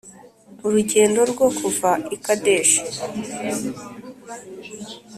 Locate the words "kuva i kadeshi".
1.57-2.81